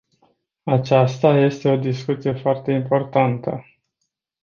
[0.63, 3.65] Aceasta este o discuție foarte importantă.